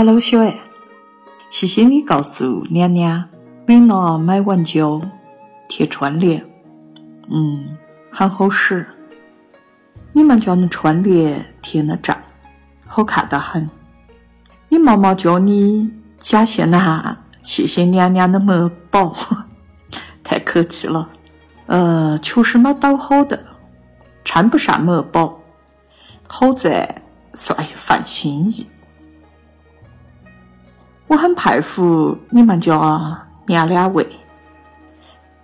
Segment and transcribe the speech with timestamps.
[0.00, 0.58] 快乐小爱，
[1.50, 3.28] 谢谢你告诉娘娘，
[3.68, 4.98] 为了买完胶
[5.68, 6.42] 贴窗帘。
[7.30, 7.76] 嗯，
[8.10, 8.86] 很好使。
[10.14, 12.16] 你们家的窗帘贴的正，
[12.86, 13.68] 好看得很。
[14.70, 19.14] 你妈妈叫你加线了哈，谢谢娘娘的墨宝，
[20.24, 21.10] 太客气了。
[21.66, 23.44] 呃，确实没倒好的，
[24.24, 25.42] 称不上墨宝，
[26.26, 27.02] 好在
[27.34, 28.66] 算一份心意。
[31.10, 34.06] 我很佩服你们家娘两位。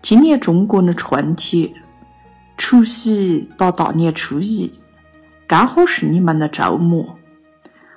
[0.00, 1.74] 今年中国的春节，
[2.56, 4.72] 除夕到大年初一，
[5.48, 7.16] 刚好是你们的周末。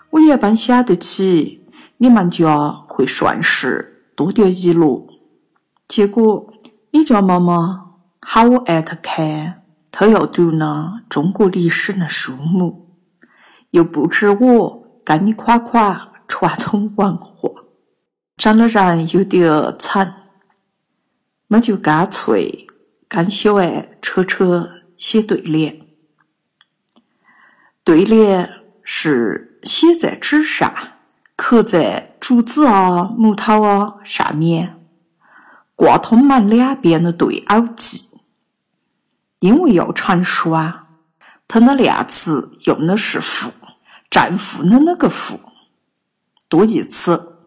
[0.10, 1.64] 我原本想得起
[1.98, 5.08] 你们家会顺势多点一箩，
[5.88, 6.52] 结果
[6.90, 9.62] 你家妈妈喊我艾特看，
[9.92, 12.88] 她要读呢中国历史的书目，
[13.70, 17.50] 又不知我跟你夸夸传统文化。
[18.38, 20.30] 整的人有点惨，
[21.48, 22.68] 那就干脆
[23.10, 25.82] 跟小爱扯扯写对联。
[27.84, 28.50] 对联
[28.84, 30.74] 是写在纸上，
[31.36, 34.80] 刻在竹子啊、木头啊上面，
[35.76, 38.08] 挂通门两边的对偶记。
[39.40, 40.88] 因为要成书啊，
[41.48, 43.52] 它的量词用的是负，
[44.10, 45.40] 正负的那个负，
[46.50, 47.38] 多义词。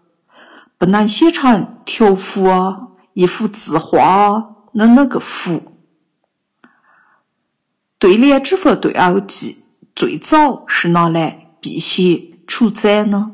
[0.79, 5.63] 不能写成条幅啊，一幅字画啊的那个幅。
[8.01, 9.65] 对联之和对偶记
[9.95, 13.31] 最早是拿来辟邪除灾呢，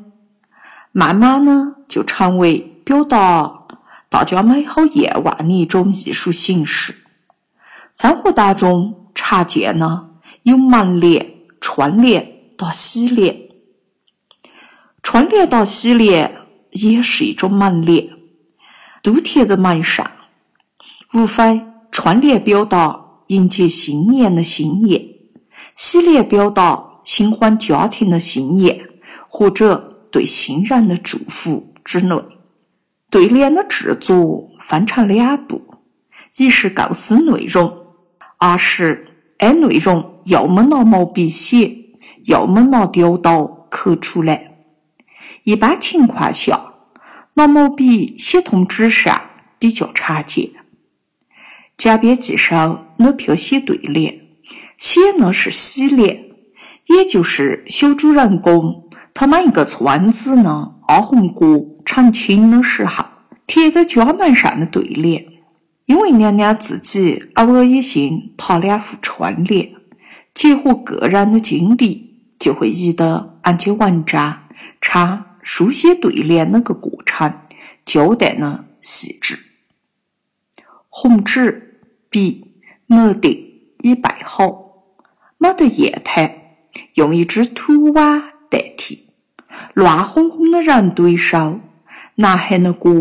[0.91, 3.65] 慢慢呢就成为表达
[4.09, 6.95] 大家美好愿望的一种艺术形式。
[7.95, 10.11] 生活当中常见呢
[10.43, 13.48] 有门联、春联到喜联，
[15.03, 16.35] 春联到喜联。
[16.71, 18.09] 也是一种门联，
[19.01, 20.11] 都贴在门上。
[21.15, 25.03] 无非春联表达迎接新年的心愿，
[25.75, 28.81] 喜联表达新欢家庭的心愿，
[29.27, 32.15] 或者对新人的祝福之类。
[33.09, 35.73] 对联的制作分成两步：
[36.37, 37.95] 一是构思内容，
[38.37, 39.07] 二是
[39.39, 41.75] 按内容要么拿毛笔写，
[42.25, 44.48] 要么拿雕刀刻出来。
[45.49, 46.75] 一般情况下，
[47.33, 49.19] 拿毛笔写通纸上
[49.57, 50.51] 比较常见。
[51.75, 54.27] 江边记手那篇写对联，
[54.77, 56.25] 写的是喜联，
[56.85, 63.05] 也就是小主人公他们一个村子呢阿红哥成亲的时候
[63.47, 65.25] 贴在家门上的对联。
[65.87, 69.71] 因为娘娘自己偶尔也信他两副春联，
[70.35, 74.41] 结合个人的经历，就会译得按揭文章
[74.79, 75.25] 唱。
[75.51, 77.33] 书写对联那个过程
[77.83, 79.39] 交代呢细致。
[80.89, 82.53] 红纸笔
[82.85, 83.29] 墨得
[83.81, 84.85] 已备好，
[85.39, 86.59] 没得砚台，
[86.93, 89.09] 用一只土碗代替。
[89.73, 91.59] 乱哄哄的人对手，
[92.13, 92.91] 男孩的哥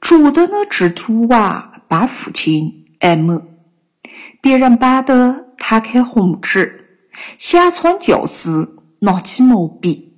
[0.00, 3.40] 着的那只土碗帮父亲按摩。
[4.40, 7.06] 别人摆的摊开红纸，
[7.38, 8.50] 小川教师
[8.98, 10.11] 拿起毛笔。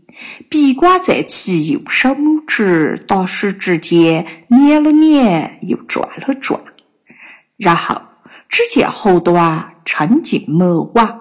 [0.48, 2.16] 笔管在其右手
[2.46, 6.60] 指、大食指间捻了捻，又转了转，
[7.56, 8.00] 然后
[8.48, 11.20] 只见后端撑进木碗，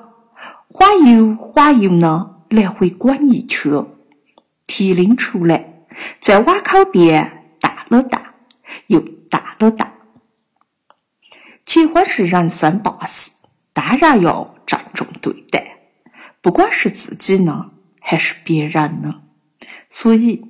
[0.68, 3.86] 晃悠晃悠呢，来回滚一圈，
[4.68, 5.86] 提拎出来，
[6.20, 8.22] 在碗口边荡了荡，
[8.88, 9.00] 又
[9.30, 9.92] 荡了荡。
[11.66, 13.32] 结婚是人生大事，
[13.74, 15.78] 当然要郑重对待，
[16.42, 17.72] 不管是自己呢。
[18.06, 19.22] 还是别人呢，
[19.90, 20.44] 所以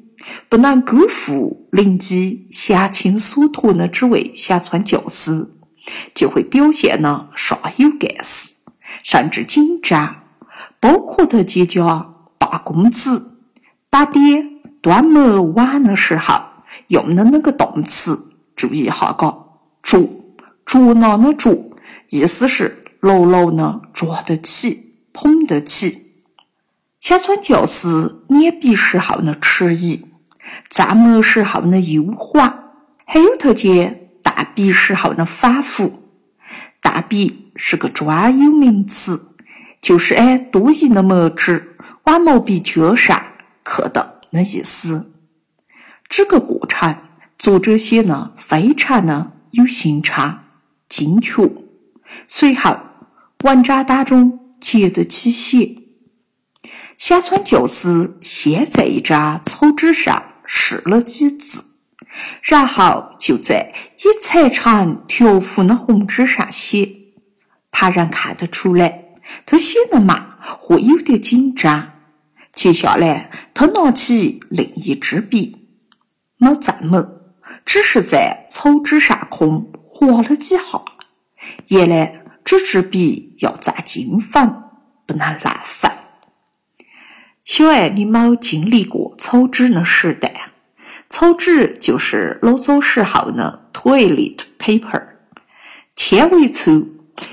[0.49, 5.49] 不能辜负邻居乡亲所托的这位乡村教师，
[6.15, 8.55] 就会表现的煞有干事，
[9.03, 10.23] 甚至紧张。
[10.79, 13.37] 包括他结家大公子
[13.89, 14.43] 打爹
[14.81, 16.41] 端木碗的时候
[16.87, 19.45] 用的那个动词，注意哈嘎，
[19.81, 20.01] 捉
[20.65, 21.55] 捉拿的捉，
[22.09, 26.02] 意思是牢牢的抓得起，捧得起。
[27.03, 30.05] 小川教师捻笔时候的迟疑，
[30.71, 32.71] 蘸墨时候的忧患，
[33.03, 36.01] 还有他见淡笔时候的反复。
[36.79, 39.35] 大笔是个专有名词，
[39.81, 43.21] 就是按多余的墨汁往毛笔尖上
[43.63, 45.11] 刻的那意思。
[46.07, 46.95] 这个过程，
[47.37, 50.45] 作者写呢非常的有心肠、
[50.87, 51.51] 精确。
[52.29, 52.79] 随后，
[53.43, 55.82] 文章当中接得起写。
[56.97, 61.65] 乡村教师先在一张草纸上试了几字，
[62.41, 66.89] 然后就在以彩长条幅的红纸上写。
[67.71, 71.89] 旁人看得出来，他写的慢或有点紧张。
[72.53, 75.67] 接下来，他拿起另一支笔，
[76.37, 77.21] 没再猛，
[77.65, 80.63] 只是在草纸上空划了几下。
[81.69, 84.47] 原来这支笔要蘸金粉，
[85.07, 85.89] 不能浪费。
[87.45, 90.51] 小爱，你没有经历过草纸的时代。
[91.09, 95.03] 草纸就是老早时候的 toilet paper，
[95.95, 96.87] 纤维粗，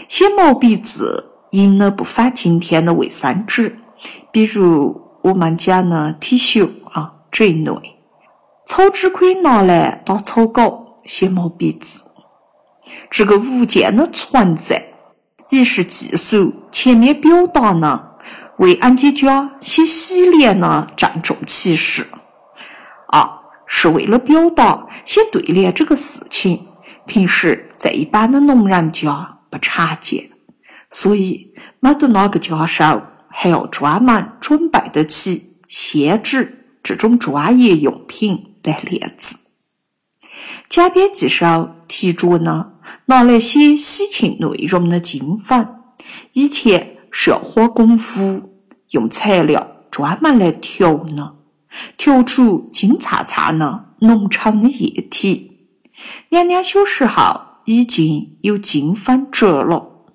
[0.08, 3.76] 写毛笔字印了不反今天的卫生纸，
[4.32, 5.08] 比如。
[5.22, 7.74] 我们讲的，T 恤啊这一类，
[8.64, 12.10] 草纸可以拿来打草稿、写毛笔字。
[13.10, 14.82] 这个物件的存在，
[15.50, 18.09] 一是技术前面表达呢，
[18.60, 22.04] 为俺姐家写喜联呢郑重其事；
[23.08, 26.66] 二是为了表达写对联这个事情，
[27.06, 30.28] 平时在一般的农人家不常见，
[30.90, 33.02] 所以没得哪个家手。
[33.32, 39.50] 还要专门准备得起线纸这种专业用品来练字。
[40.68, 42.72] 甲边记上提着呢，
[43.06, 45.76] 拿来写喜庆内容的金粉，
[46.32, 48.49] 以前是要花功夫，
[48.90, 51.34] 用材料专门来调呢，
[51.96, 55.68] 调出金灿灿的浓稠的液体。
[56.30, 60.06] 娘娘小时候已经有金粉折了，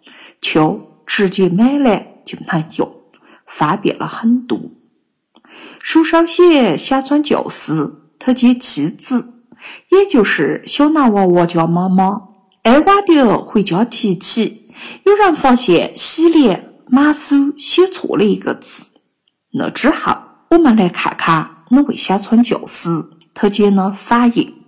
[0.42, 2.92] 就直接买来就能用。
[3.48, 4.60] 方便了很多。
[5.80, 9.46] 书上写乡村教师，他接妻子，
[9.92, 12.24] 也就是小男娃娃家妈妈，
[12.64, 14.72] 挨晚的回家提起，
[15.04, 19.00] 有人发现洗脸马苏写错了一个字。
[19.54, 20.16] 那之后，
[20.50, 22.90] 我们来看看那位下川教师
[23.34, 24.64] 他姐呢反应。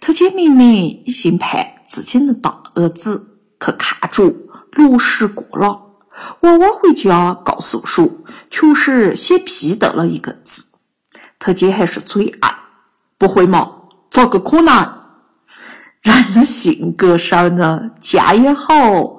[0.00, 4.32] 他姐明明已经派自己的大儿子去看着
[4.72, 5.82] 落实过了。
[6.40, 8.08] 娃娃回家告诉说，
[8.50, 10.66] 确实写批得了一个字。
[11.38, 12.38] 他姐还是嘴硬，
[13.16, 13.72] 不会嘛？
[14.10, 14.98] 咋个可能？
[16.02, 19.18] 人的性格上呢，家也好，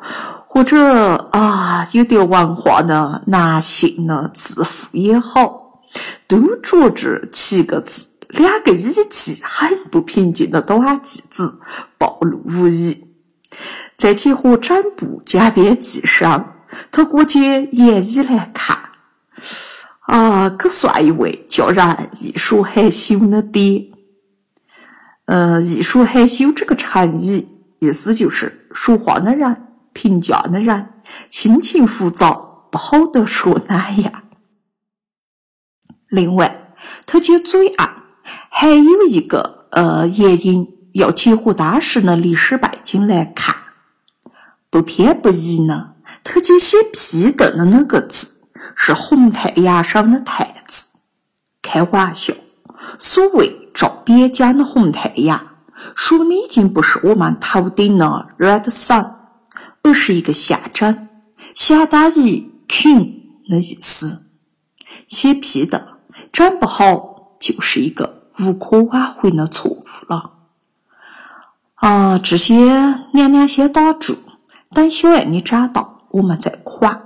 [0.51, 5.84] 或者啊有点文化的男性呢，自负也好，
[6.28, 11.60] 都觉着七个字，两个语气很不平静的短句子
[12.00, 13.06] 暴露无遗。
[13.96, 16.56] 再结合整部家编记上。
[16.92, 17.42] 他估计
[17.72, 18.78] 严以来看，
[20.01, 23.92] 啊，可算一位叫人艺术害羞的爹。
[25.25, 27.48] 呃，艺术害羞这个成语，
[27.80, 30.89] 意思就是说话的人、评价的人
[31.30, 34.24] 心情浮躁，不好的说哪样。
[36.07, 36.74] 另外，
[37.06, 37.75] 他姐嘴硬，
[38.50, 43.56] 还有一个呃原因，要结合当时的历史背景来看，
[44.69, 45.94] 不偏不倚呢。
[46.24, 48.41] 他就写“批的的那个字
[48.75, 50.97] 是红太阳上的太字，
[51.62, 52.33] 开玩笑。
[52.97, 55.48] 所谓照边疆的红太阳，
[55.96, 58.05] 说的已经不是我们头顶的
[58.38, 59.18] red sun，
[59.83, 61.07] 而是一个象征，
[61.53, 64.24] 相当于 king 的意思。
[65.07, 65.98] 写“批的
[66.31, 70.33] 整不好，就是一个无可挽回的错误了。
[71.75, 72.55] 啊，这些
[73.13, 74.17] 娘娘先打住，
[74.74, 75.98] 等小爱你长大。
[76.12, 77.03] 我们再夸。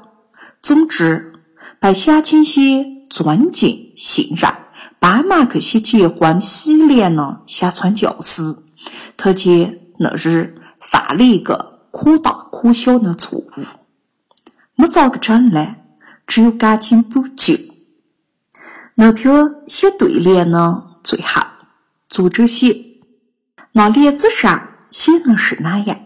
[0.61, 1.33] 总之，
[1.79, 4.49] 被小青些尊敬、信任，
[4.97, 7.41] 帮忙去些结婚喜联呢。
[7.45, 8.55] 下川教师，
[9.17, 13.47] 他姐那日犯了一个可大可小的错误，
[14.73, 15.75] 没咋个整呢？
[16.25, 17.53] 只有赶紧补救。
[18.95, 20.95] 那篇写对联呢？
[21.03, 21.43] 最后，
[22.09, 22.99] 作者写
[23.73, 25.99] 那联子上写的是哪样？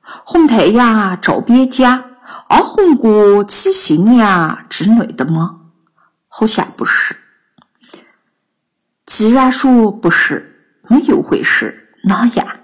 [0.00, 2.04] 红太阳照边疆。
[2.48, 5.62] 阿红过起新娘之类的吗？
[6.28, 7.16] 好像不是。
[9.04, 12.60] 既然说不是，那又会是哪样？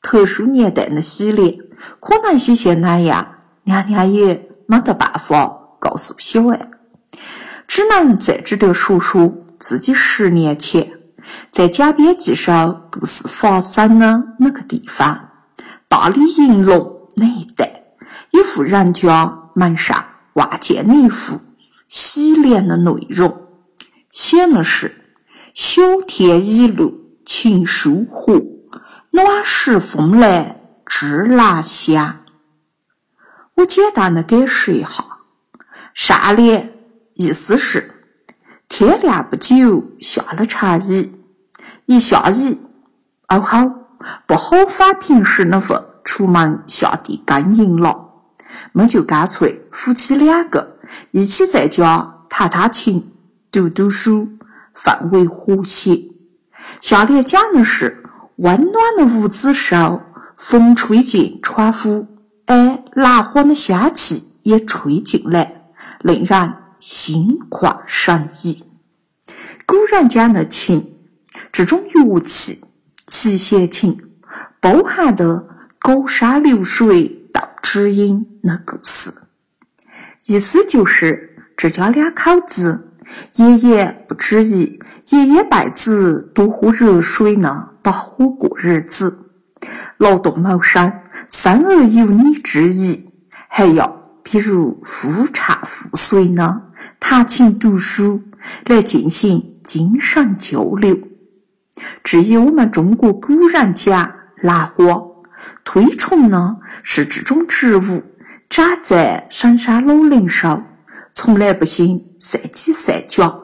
[0.00, 1.58] 特殊年代的洗脸，
[2.00, 3.26] 可能写些哪样？
[3.64, 6.68] 娘娘也没得办法告诉小爱，
[7.66, 11.00] 只能在这里说说自己十年前
[11.50, 15.30] 在江边记上故事发生的那个地方——
[15.88, 17.84] 大理银龙那一带。
[18.30, 21.40] 一户人家门上挂见了一幅
[21.88, 23.46] 喜联的内容，
[24.10, 24.94] 写的是
[25.54, 26.92] “小天一路
[27.24, 28.42] 情疏和，
[29.10, 30.60] 暖时风来
[30.96, 32.20] 知兰香”。
[33.56, 35.04] 我简单的解释一下：
[35.92, 36.72] 上联
[37.14, 38.04] 意思是
[38.68, 41.10] 天亮不久下了场雨，
[41.86, 42.60] 一下雨，
[43.26, 43.64] 哦好，
[44.28, 48.10] 不好法平时那份出门下地耕耘了，
[48.72, 50.78] 么就干脆夫妻两个
[51.10, 53.12] 一起在家弹弹琴、
[53.50, 54.28] 读读书，
[54.76, 55.98] 氛围和谐。
[56.80, 58.04] 下联讲的是
[58.36, 60.00] 温暖的屋子受
[60.36, 62.06] 风吹进窗户，
[62.46, 68.64] 而蜡火的香气也吹进来，令人心旷神怡。
[69.66, 70.94] 古人讲的琴，
[71.50, 72.60] 这种乐器，
[73.06, 73.98] 七弦琴，
[74.60, 75.46] 包含的
[75.80, 79.12] “高山流水到知音”的故事，
[80.26, 82.92] 意思就是这家两口子，
[83.36, 89.23] 爷爷不知意，爷爷辈子多喝热水呢，打火过日子，
[90.04, 93.08] 劳动谋生，生儿有你之意，
[93.48, 96.60] 还要比如夫唱妇随呢，
[97.00, 98.20] 弹琴读书
[98.66, 100.98] 来进行精神交流。
[102.02, 105.02] 至于我们中国古人讲兰花，
[105.64, 108.02] 推崇呢是这种植物
[108.50, 110.66] 长在深山老林上，
[111.14, 113.34] 从来不兴善挤善夹，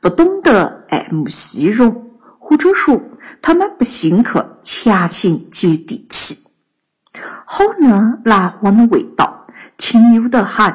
[0.00, 2.98] 不懂得爱慕虚荣，或者说
[3.42, 6.38] 他们不兴去强行接地气。
[7.46, 9.46] 好呢，兰花的味道
[9.78, 10.74] 清幽得很，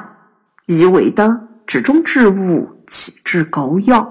[0.66, 4.08] 意味着这种植物气质高雅，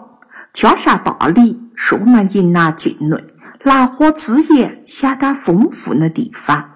[0.52, 3.16] 加上大理是我们云南境内
[3.62, 6.70] 兰花资源相当丰富的地方，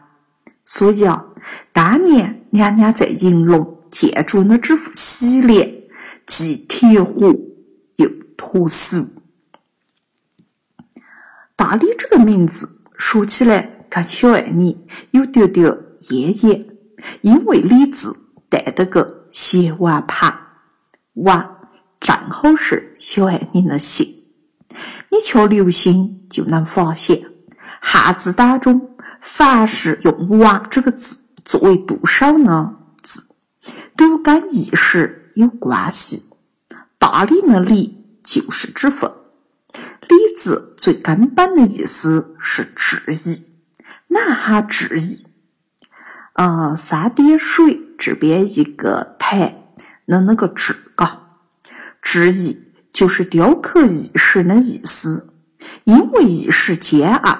[0.64, 1.26] 所以啊，
[1.72, 5.84] 当年娘娘在银龙建筑的这副喜联，
[6.26, 7.34] 既贴合
[7.96, 9.06] 又脱俗。
[11.64, 15.64] 大理这个名字说起来跟小爱你有点点
[16.10, 16.66] 渊源，
[17.22, 18.14] 因为“李”字
[18.50, 20.38] 带的个斜碗旁，
[21.14, 21.56] 碗
[22.00, 24.06] 正好是小爱你的姓。
[25.10, 27.24] 你瞧留心就能发现，
[27.80, 33.28] 汉字当中凡是用“碗”这个字作为部首的字，
[33.96, 36.24] 都跟意识有关系。
[36.98, 39.10] 大理的“理”就是指份。
[40.08, 43.52] 李字最根本的意思是质疑，
[44.08, 45.26] 哪哈质疑？
[46.34, 49.62] 呃，三点水这边一个台
[50.06, 51.20] 那那个质嘎，
[52.02, 52.58] 质疑
[52.92, 55.30] 就是雕刻意识的意思。
[55.84, 57.38] 因为意识坚硬，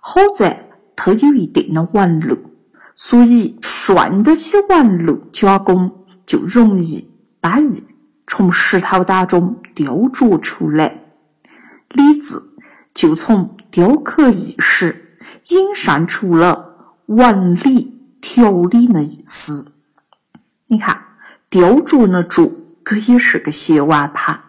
[0.00, 2.38] 好在它有一定的纹路，
[2.94, 7.10] 所以顺得起纹路加工，就容易
[7.40, 7.82] 把意
[8.26, 11.05] 从石头当中雕琢出来。
[11.96, 12.52] 李字
[12.94, 15.18] 就从雕刻意识
[15.50, 16.76] 引申出了
[17.06, 19.72] 纹理、条理的意思。
[20.68, 21.04] 你看，
[21.48, 24.40] 雕琢的琢，可也是个斜弯旁。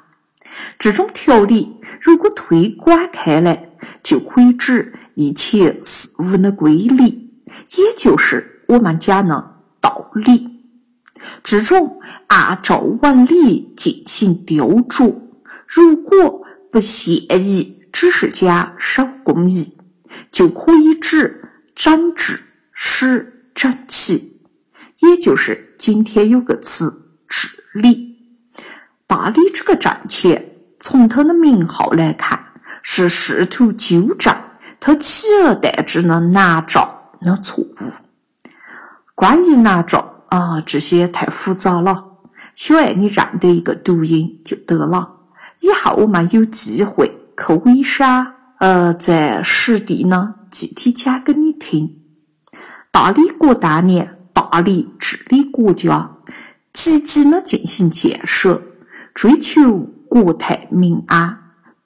[0.77, 3.70] 这种条理如果推广开来，
[4.04, 7.32] 就可以指一切事物的规律，
[7.77, 10.66] 也就是我们讲的道理。
[11.44, 15.22] 这种按照纹理进行雕琢，
[15.68, 19.77] 如果不限于只是讲手工艺，
[20.31, 22.41] 就可以指整治、
[22.74, 24.41] 使整齐，
[25.00, 28.17] 也就是今天有个词“治理”。
[29.07, 32.47] 大理这个站前，从它的名号来看，
[32.83, 34.36] 是试图纠正
[34.79, 37.75] 它取而代之的南诏的错误。
[39.15, 42.17] 关于南诏啊，这些太复杂了，
[42.53, 45.16] 小爱你认得一个读音就得了。
[45.59, 51.99] 以后我们有机会去微山，呃，在实地呢具体讲给你听。
[52.91, 56.17] 大理国当年大力治理国家，
[56.73, 58.61] 积极的进行建设，
[59.13, 61.37] 追求国泰民安、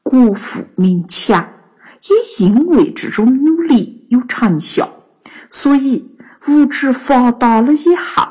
[0.04, 1.48] 国富民强。
[2.10, 4.90] 也因为这种努力有成效，
[5.52, 6.16] 所以
[6.48, 8.28] 物质发达了以后，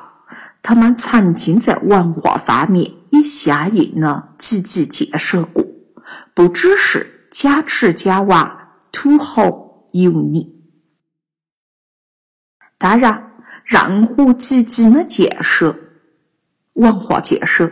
[0.61, 2.91] 他们曾经在文化方面。
[3.11, 5.65] 也相应的积极建设过，
[6.35, 10.57] 不只是假吃假玩、土豪油腻。
[12.79, 13.33] 当然，
[13.65, 15.77] 任何积极的建设、
[16.73, 17.71] 文化建设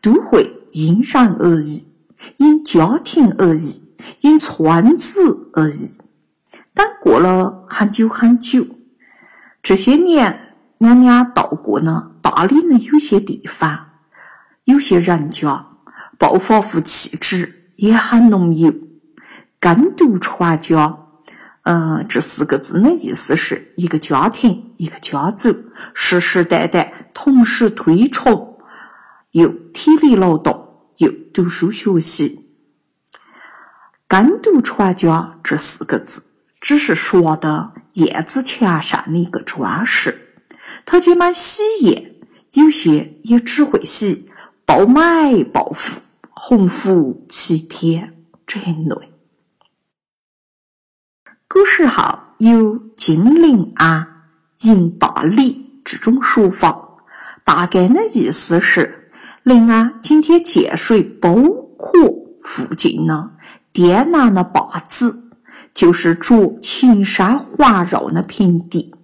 [0.00, 1.94] 都会因人而异，
[2.38, 5.98] 因家庭而异，因村子而异。
[6.74, 8.66] 但过了很久很久，
[9.62, 13.87] 这些年娘娘到过呢大理的有些地方。
[14.68, 15.66] 有些人家
[16.18, 19.00] 暴发户气质也很浓郁，
[19.58, 21.06] 耕读传家。
[21.62, 25.56] 嗯，这四个字的意思是一个家庭，一个家族，
[25.94, 28.58] 世世代代同时推崇，
[29.30, 32.44] 又体力劳动，又读书学习。
[34.06, 36.24] 耕读传家这四个字，
[36.60, 40.18] 只是说的燕子墙上的一个装饰。
[40.84, 42.16] 他既蛮喜宴，
[42.52, 44.27] 有些也只会喜
[44.68, 49.14] 暴买暴富、鸿福齐天这一类。
[51.48, 54.06] 古时候有金陵安、
[54.64, 56.86] 迎大理这种说法，
[57.44, 59.10] 大概的意思是
[59.42, 61.32] 临安今天建水包
[61.78, 61.90] 括
[62.42, 63.30] 附近呢。
[63.72, 65.30] 滇南的坝子
[65.72, 68.94] 就是着青山环绕的平地，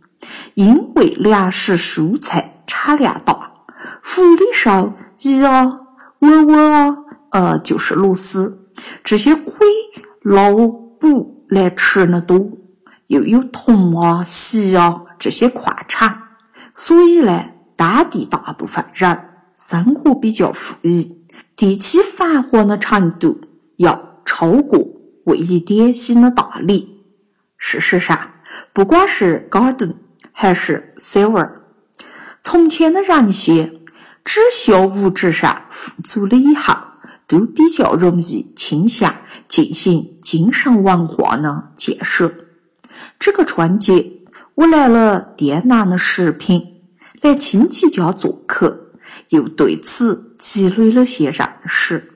[0.52, 3.64] 因为粮食蔬菜产量大，
[4.02, 4.94] 府里上
[5.24, 5.80] 鸡啊、
[6.18, 6.96] 鹅鹅啊，
[7.30, 8.68] 呃，就是螺丝
[9.02, 9.54] 这些龟、
[10.20, 10.54] 捞
[11.00, 12.38] 捕来吃的多，
[13.06, 16.24] 又有铜啊、锡啊这些矿产，
[16.74, 19.18] 所以呢，当地大部分人
[19.56, 20.90] 生活比较富裕，
[21.56, 23.40] 地区繁华的程度
[23.78, 24.12] 要。
[24.26, 24.88] 超过
[25.24, 27.04] 为一点心的大理。
[27.58, 28.18] 事实上，
[28.72, 29.94] 不管是嘎顿
[30.32, 31.50] 还是 silver，
[32.40, 33.70] 从前的人些
[34.24, 36.74] 只需物质上富足了以后，
[37.26, 39.14] 都比较容易倾向
[39.46, 42.32] 进行精神文化的建设。
[43.18, 44.12] 这个春节，
[44.54, 46.80] 我来了滇南的石屏，
[47.20, 48.92] 来亲戚家做客，
[49.28, 52.12] 又对此积累了些认识。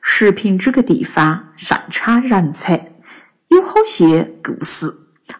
[0.00, 2.92] 石屏这个地方盛产人才，
[3.48, 4.94] 有好些故事，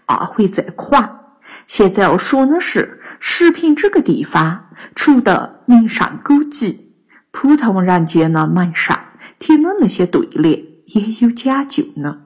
[0.06, 1.36] 阿会再夸。
[1.66, 6.94] 现在要说的是，石屏这个地方，除了名胜古迹，
[7.30, 8.98] 普通人间的门上
[9.38, 12.22] 贴的那些对联也有讲究呢。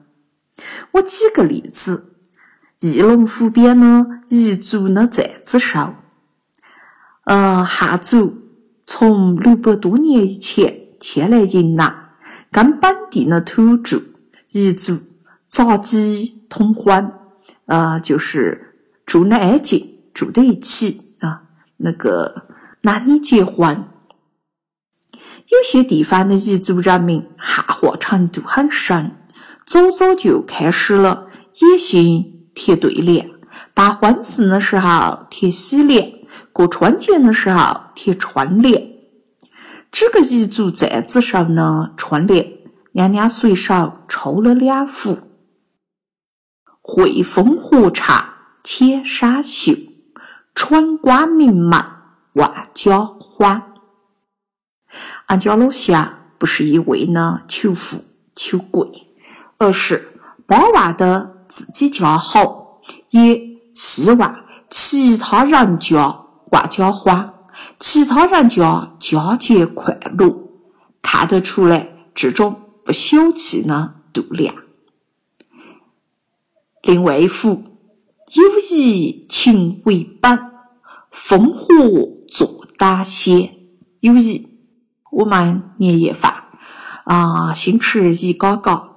[0.91, 2.15] 我举个例子，
[2.79, 3.85] 翼龙湖边的
[4.29, 6.03] 彝族的寨子上，
[7.25, 8.35] 呃，汉族
[8.85, 12.01] 从六百多年以前迁来云南。
[12.51, 13.99] 跟本地的土著
[14.51, 14.99] 彝族
[15.47, 17.11] 杂基通婚，
[17.65, 21.43] 呃，就是住的挨近，住在一起啊，
[21.77, 22.47] 那个
[22.81, 23.87] 男女结婚。
[25.49, 29.11] 有些地方的彝族人民汉化程度很深，
[29.65, 33.29] 早早就开始了野性贴对联，
[33.73, 36.13] 办婚事的时候贴喜联，
[36.53, 38.89] 过春节的时候贴春联。
[39.91, 42.59] 这个彝族寨子上呢，春联
[42.93, 45.19] 娘娘随手抽了两幅
[46.81, 49.73] ：“汇丰河长千山秀，
[50.55, 51.77] 春光明媚
[52.33, 53.73] 万家欢。”
[55.27, 58.03] 俺家老乡不是一味呢求富
[58.35, 59.07] 求贵，
[59.57, 60.11] 而是
[60.45, 63.41] 巴望的自己家好，也
[63.73, 67.33] 希望其他人家万家欢。
[67.79, 70.49] 其他人家佳节快乐，
[71.01, 74.55] 看得出来这种不小气的度量。
[76.81, 77.63] 另外一幅
[78.33, 80.39] 友谊情为本，
[81.11, 81.67] 烽火
[82.27, 83.51] 做胆先。
[83.99, 84.47] 友谊，
[85.11, 86.45] 我们年夜饭
[87.05, 88.89] 啊，先吃一嘎嘎，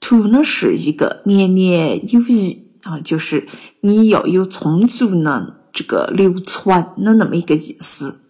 [0.00, 2.34] 图的是一个年年有余
[2.82, 3.48] 啊，就是
[3.82, 5.62] 你要有充足的。
[5.72, 8.22] 这个流传的那么一个意思，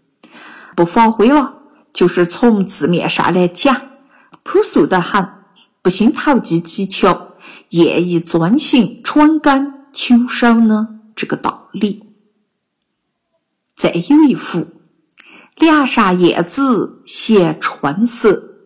[0.74, 1.54] 不发挥了，
[1.92, 3.80] 就是从字面上来讲，
[4.42, 5.28] 朴素的很，
[5.80, 7.36] 不兴投机取巧，
[7.70, 12.04] 愿意遵循传根求守呢这个道理。
[13.74, 14.66] 再有一幅，
[15.56, 18.58] 梁上燕子衔春色，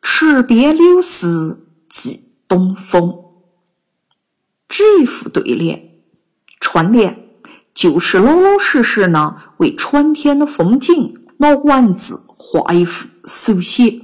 [0.00, 3.14] 池边柳丝寄东风。
[4.66, 6.00] 这一副对联，
[6.58, 7.28] 春联。
[7.74, 14.00] 就是老老实实呢，为春天的风景拿文字画一幅手写，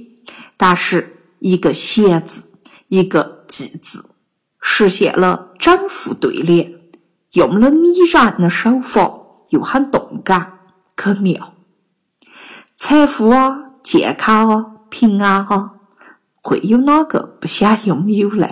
[0.55, 2.53] 但是一个闲字，
[2.87, 4.11] 一个记字，
[4.61, 6.74] 实现了整副对联，
[7.35, 9.11] 用了拟人的手法，
[9.49, 10.53] 又很动感
[10.95, 11.53] 可妙。
[12.77, 15.71] 财富啊，健康啊，平安啊，
[16.41, 18.47] 会有哪个不想拥有呢？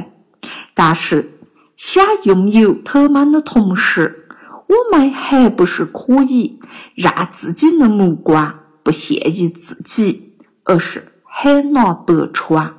[0.73, 1.39] 但是
[1.77, 4.27] 想拥有他们的同时，
[4.67, 6.59] 我们还不是可以
[6.93, 12.73] 让自己的目光不限于自己，而是海纳百川，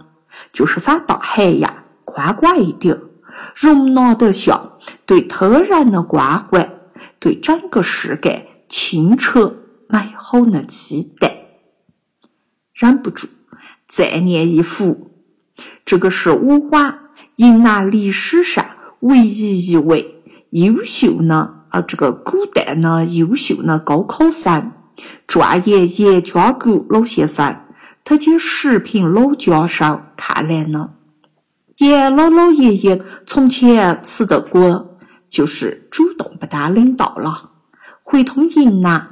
[0.52, 3.00] 就是放大海洋，宽广一点，
[3.54, 4.72] 容纳得下
[5.06, 6.70] 对他人的关怀，
[7.18, 9.56] 对整个世界清澈
[9.88, 11.46] 美好的期待。
[12.72, 13.28] 忍不住
[13.88, 15.10] 再念一幅，
[15.84, 16.94] 这个是我国
[17.36, 18.66] 云南历史上
[19.00, 21.64] 唯一一位优秀的。
[21.70, 24.70] 啊，这个古代呢，优秀的高考生，
[25.26, 27.62] 状元严家谷老先生
[28.04, 30.90] 他见视频老教授看来呢，
[31.78, 34.96] 叶姥姥爷爷从前吃的过，
[35.28, 37.50] 就是主动不当领导了，
[38.04, 39.08] 回通营呐，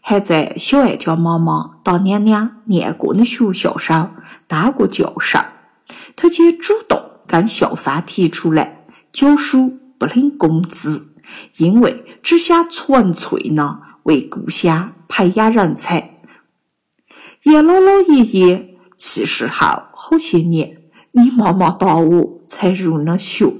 [0.00, 5.38] 还在小爱家妈妈当娘娘念过的学校上当过教授。
[6.16, 11.14] 他见主动跟校方提出来教书不领工资，
[11.58, 16.20] 因为只想纯粹呢为故乡培养人才。
[17.42, 20.78] 叶姥姥爷爷去世后好些年，
[21.16, 23.50] 你妈妈到我才入了学。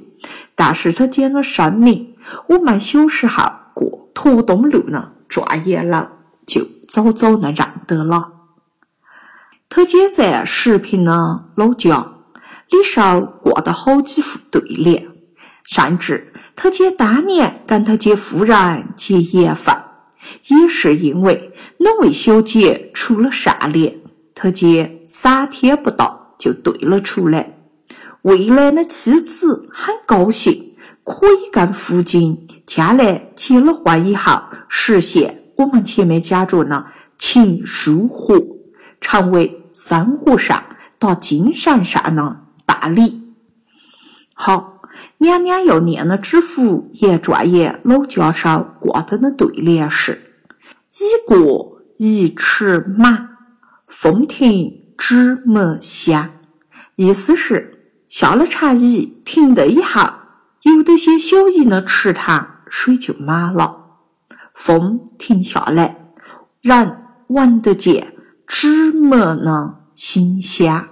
[0.54, 2.14] 但是他讲了生明，
[2.48, 3.42] 我们小时候
[3.74, 6.12] 过驼东路呢转眼了，
[6.46, 8.32] 就早早的认得了。
[9.68, 12.06] 他姐在视频呢老家，
[12.70, 15.08] 李少挂的好几副对联，
[15.64, 19.74] 甚至他姐当年跟他姐夫人结缘分。
[20.48, 24.00] 也是因为那位小姐出了善联，
[24.34, 27.58] 他姐三天不到就对了出来。
[28.22, 36.86] 未来的妻子很高兴，可以跟父亲将来结了婚以后实现我们前面讲着呢
[37.18, 38.44] 情书合，
[39.00, 40.64] 成为生活上
[40.98, 43.00] 到精神上的伴侣。
[44.34, 44.82] 好，
[45.18, 50.20] 娘娘要念的知府严专业老教授挂的那对联是。
[50.92, 53.28] 已过一尺马，
[53.88, 56.30] 风停纸没香。
[56.96, 60.00] 意思是下了茶椅停的以后，
[60.62, 63.84] 有的些小驿的池塘水就满了。
[64.54, 65.96] 风停下来，
[66.60, 66.96] 人
[67.28, 68.14] 闻得见
[68.46, 70.88] 纸没的馨香。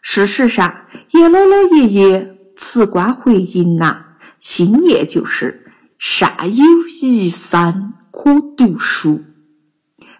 [0.00, 4.04] 事实上，叶姥姥爷爷辞官回营呐，
[4.38, 6.64] 心念就是善有
[7.02, 7.92] 一生。
[8.18, 9.22] 可读书，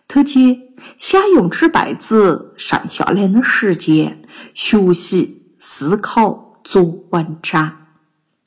[0.07, 0.66] 特姐
[0.97, 4.23] 想用这辈子剩下来的时间
[4.55, 7.87] 学习、思考、做文章。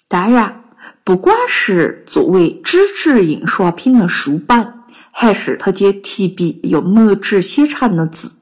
[0.08, 0.63] 当然，
[1.04, 4.73] 不管是作为纸质印刷品的书本，
[5.12, 8.39] 还是他姐提笔用墨纸写成的字，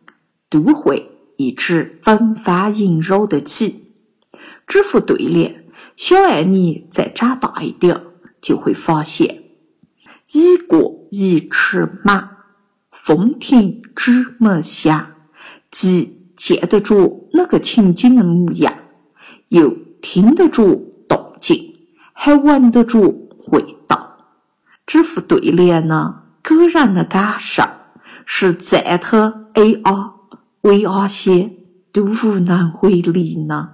[0.49, 3.93] 都会一直风帆萦绕得起。
[4.65, 8.01] 这副对联，小爱你再长大一点，
[8.41, 9.43] 就会发现。
[10.33, 12.36] 已过一尺马，
[13.07, 15.13] 风停纸没香。
[15.71, 18.73] 既见得着那个情景的模样，
[19.47, 20.75] 又听得着
[21.07, 21.73] 动静，
[22.11, 22.99] 还闻得着
[23.47, 24.17] 味道。
[24.85, 27.63] 这副对联呢，个人的感受
[28.25, 30.11] 是赞他 A R
[30.63, 31.49] V R 些
[31.93, 33.69] 都无能为力呢。